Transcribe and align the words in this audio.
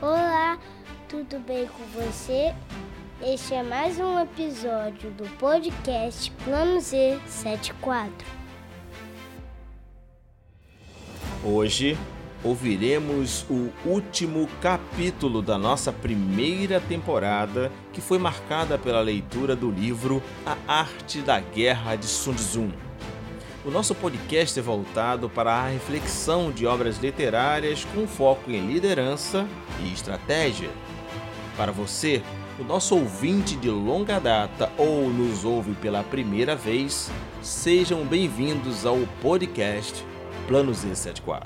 Olá, 0.00 0.56
tudo 1.08 1.40
bem 1.40 1.66
com 1.66 1.82
você? 1.86 2.54
Este 3.20 3.54
é 3.54 3.64
mais 3.64 3.98
um 3.98 4.20
episódio 4.20 5.10
do 5.10 5.24
podcast 5.38 6.30
Plano 6.44 6.80
Z 6.80 7.18
74. 7.26 8.12
Hoje 11.44 11.98
ouviremos 12.44 13.44
o 13.50 13.72
último 13.84 14.48
capítulo 14.62 15.42
da 15.42 15.58
nossa 15.58 15.92
primeira 15.92 16.80
temporada, 16.80 17.72
que 17.92 18.00
foi 18.00 18.18
marcada 18.18 18.78
pela 18.78 19.00
leitura 19.00 19.56
do 19.56 19.68
livro 19.68 20.22
A 20.46 20.56
Arte 20.80 21.22
da 21.22 21.40
Guerra 21.40 21.96
de 21.96 22.06
Sun 22.06 22.34
Tzu. 22.34 22.87
O 23.68 23.70
nosso 23.70 23.94
podcast 23.94 24.58
é 24.58 24.62
voltado 24.62 25.28
para 25.28 25.52
a 25.52 25.68
reflexão 25.68 26.50
de 26.50 26.66
obras 26.66 26.96
literárias 26.96 27.84
com 27.94 28.06
foco 28.06 28.50
em 28.50 28.66
liderança 28.66 29.46
e 29.84 29.92
estratégia. 29.92 30.70
Para 31.54 31.70
você, 31.70 32.22
o 32.58 32.64
nosso 32.64 32.96
ouvinte 32.96 33.56
de 33.56 33.68
longa 33.68 34.18
data 34.18 34.72
ou 34.78 35.10
nos 35.10 35.44
ouve 35.44 35.74
pela 35.74 36.02
primeira 36.02 36.56
vez, 36.56 37.10
sejam 37.42 38.06
bem-vindos 38.06 38.86
ao 38.86 38.96
podcast 39.20 40.02
Plano 40.46 40.72
Z74. 40.72 41.44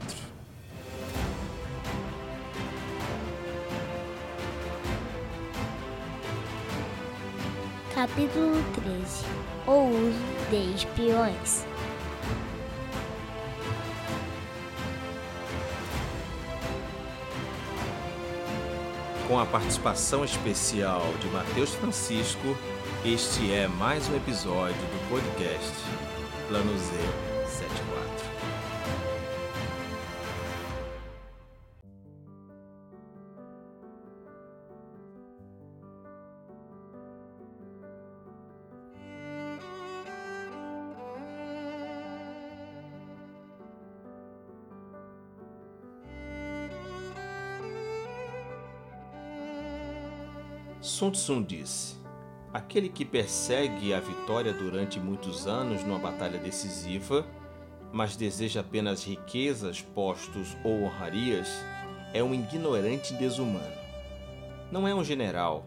Capítulo 7.92 8.62
13 8.74 9.24
O 9.66 9.88
uso 9.88 10.50
de 10.50 10.72
espiões. 10.76 11.71
Com 19.32 19.38
a 19.38 19.46
participação 19.46 20.26
especial 20.26 21.00
de 21.18 21.26
Matheus 21.28 21.72
Francisco, 21.72 22.54
este 23.02 23.50
é 23.50 23.66
mais 23.66 24.06
um 24.10 24.14
episódio 24.14 24.74
do 24.74 25.08
podcast 25.08 25.72
Plano 26.48 26.76
Z 26.76 26.92
74. 27.46 27.91
Sun 50.82 51.12
Tzu 51.12 51.44
disse: 51.44 51.94
Aquele 52.52 52.88
que 52.88 53.04
persegue 53.04 53.94
a 53.94 54.00
vitória 54.00 54.52
durante 54.52 54.98
muitos 54.98 55.46
anos 55.46 55.84
numa 55.84 56.00
batalha 56.00 56.40
decisiva, 56.40 57.24
mas 57.92 58.16
deseja 58.16 58.62
apenas 58.62 59.04
riquezas, 59.04 59.80
postos 59.80 60.56
ou 60.64 60.82
honrarias, 60.82 61.48
é 62.12 62.20
um 62.20 62.34
ignorante 62.34 63.14
desumano. 63.14 63.76
Não 64.72 64.88
é 64.88 64.92
um 64.92 65.04
general, 65.04 65.64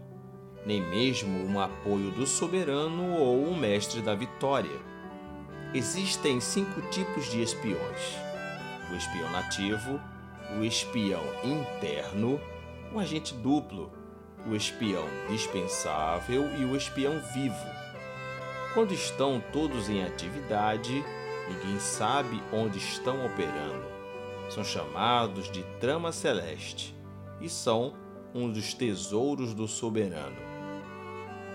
nem 0.65 0.81
mesmo 0.81 1.45
um 1.45 1.61
apoio 1.61 2.11
do 2.11 2.27
soberano 2.27 3.13
ou 3.13 3.41
um 3.41 3.55
mestre 3.55 4.01
da 4.01 4.13
vitória. 4.13 4.81
Existem 5.73 6.41
cinco 6.41 6.81
tipos 6.89 7.31
de 7.31 7.41
espiões: 7.41 8.17
o 8.91 8.95
espião 8.95 9.31
nativo, 9.31 9.97
o 10.59 10.63
espião 10.65 11.23
interno, 11.41 12.37
o 12.93 12.99
agente 12.99 13.33
duplo, 13.33 13.89
o 14.47 14.55
espião 14.55 15.05
dispensável 15.29 16.49
e 16.57 16.65
o 16.65 16.75
espião 16.75 17.19
vivo. 17.33 17.65
Quando 18.73 18.93
estão 18.93 19.41
todos 19.51 19.89
em 19.89 20.03
atividade, 20.03 21.03
ninguém 21.47 21.79
sabe 21.79 22.41
onde 22.51 22.77
estão 22.77 23.25
operando. 23.25 23.85
São 24.49 24.63
chamados 24.63 25.51
de 25.51 25.63
trama 25.79 26.11
celeste 26.11 26.95
e 27.41 27.49
são 27.49 27.93
um 28.33 28.51
dos 28.51 28.73
tesouros 28.73 29.53
do 29.53 29.67
soberano. 29.67 30.35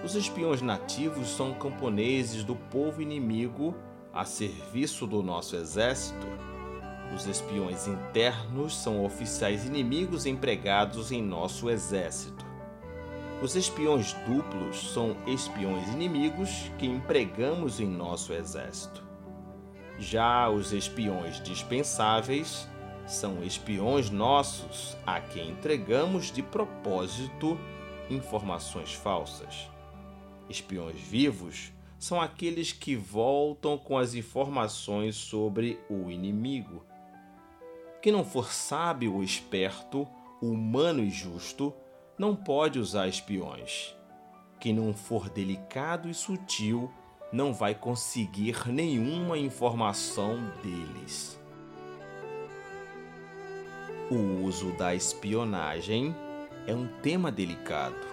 Os 0.03 0.15
espiões 0.15 0.63
nativos 0.63 1.29
são 1.29 1.53
camponeses 1.53 2.43
do 2.43 2.57
povo 2.57 3.03
inimigo 3.03 3.75
a 4.13 4.25
serviço 4.25 5.07
do 5.07 5.23
nosso 5.23 5.57
exército. 5.57 6.27
Os 7.15 7.27
espiões 7.27 7.87
internos 7.87 8.75
são 8.77 9.05
oficiais 9.05 9.67
inimigos 9.67 10.27
empregados 10.27 11.13
em 11.13 11.23
nosso 11.23 11.69
exército. 11.69 12.50
Os 13.43 13.57
espiões 13.57 14.13
duplos 14.27 14.93
são 14.93 15.17
espiões 15.27 15.89
inimigos 15.89 16.71
que 16.79 16.87
empregamos 16.87 17.81
em 17.81 17.87
nosso 17.87 18.35
exército. 18.35 19.03
Já 19.99 20.51
os 20.51 20.75
espiões 20.75 21.43
dispensáveis 21.43 22.69
são 23.07 23.43
espiões 23.43 24.11
nossos 24.11 24.95
a 25.07 25.21
quem 25.21 25.51
entregamos 25.51 26.31
de 26.31 26.43
propósito 26.43 27.59
informações 28.11 28.93
falsas. 28.93 29.71
Espiões 30.49 31.01
vivos 31.01 31.73
são 31.99 32.21
aqueles 32.21 32.73
que 32.73 32.95
voltam 32.95 33.79
com 33.79 33.97
as 33.97 34.15
informações 34.15 35.17
sobre 35.17 35.81
o 35.89 36.11
inimigo. 36.11 36.85
Quem 38.03 38.13
não 38.13 38.25
for 38.25 38.53
sábio 38.53 39.15
ou 39.15 39.23
esperto, 39.23 40.07
humano 40.43 41.03
e 41.03 41.11
justo, 41.11 41.75
não 42.21 42.37
pode 42.37 42.79
usar 42.79 43.09
espiões. 43.09 43.97
Quem 44.61 44.75
não 44.75 44.93
for 44.93 45.31
delicado 45.31 46.07
e 46.07 46.13
sutil 46.13 46.93
não 47.33 47.55
vai 47.55 47.75
conseguir 47.75 48.69
nenhuma 48.69 49.39
informação 49.39 50.39
deles. 50.63 51.41
O 54.11 54.45
uso 54.45 54.71
da 54.73 54.95
espionagem 54.95 56.15
é 56.67 56.75
um 56.75 56.87
tema 57.01 57.33
delicado, 57.33 58.07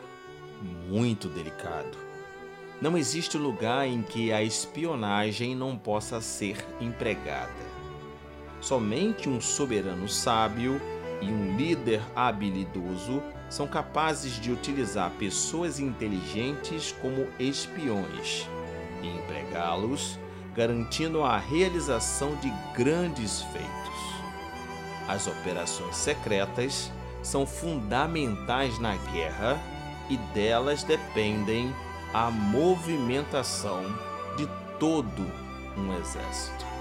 muito 0.87 1.27
delicado. 1.27 1.97
Não 2.81 2.97
existe 2.97 3.37
lugar 3.37 3.85
em 3.89 4.01
que 4.03 4.31
a 4.31 4.41
espionagem 4.41 5.53
não 5.53 5.77
possa 5.77 6.21
ser 6.21 6.65
empregada. 6.79 7.51
Somente 8.61 9.27
um 9.27 9.41
soberano 9.41 10.07
sábio 10.07 10.79
e 11.21 11.25
um 11.25 11.55
líder 11.55 12.01
habilidoso 12.15 13.21
são 13.49 13.67
capazes 13.67 14.39
de 14.39 14.51
utilizar 14.51 15.11
pessoas 15.11 15.79
inteligentes 15.79 16.93
como 17.01 17.27
espiões 17.39 18.47
e 19.01 19.07
empregá-los, 19.07 20.19
garantindo 20.55 21.23
a 21.23 21.37
realização 21.37 22.35
de 22.35 22.51
grandes 22.75 23.41
feitos. 23.43 23.67
As 25.07 25.27
operações 25.27 25.95
secretas 25.95 26.91
são 27.23 27.45
fundamentais 27.45 28.79
na 28.79 28.95
guerra 29.11 29.59
e 30.09 30.17
delas 30.33 30.83
dependem 30.83 31.73
a 32.13 32.29
movimentação 32.31 33.83
de 34.37 34.47
todo 34.79 35.25
um 35.77 35.95
exército. 35.97 36.76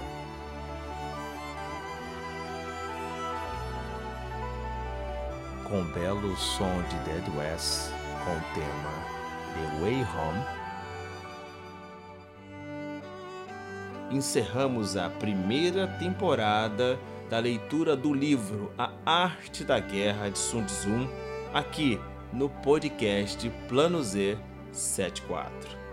Com 5.67 5.83
belo 5.83 6.35
som 6.37 6.81
de 6.83 6.95
Dead 6.99 7.23
West 7.35 7.91
com 8.23 8.31
o 8.31 8.41
tema 8.53 8.91
The 9.53 9.81
Way 9.81 10.03
Home, 10.03 10.45
encerramos 14.11 14.95
a 14.95 15.09
primeira 15.09 15.87
temporada 15.99 16.97
da 17.29 17.39
leitura 17.39 17.95
do 17.95 18.13
livro 18.13 18.71
A 18.77 18.91
Arte 19.05 19.65
da 19.65 19.79
Guerra 19.79 20.29
de 20.29 20.39
Sun 20.39 20.63
Tzu 20.63 21.09
aqui 21.53 21.99
no 22.31 22.49
podcast 22.49 23.49
Plano 23.67 24.01
Z 24.01 24.37
74. 24.71 25.86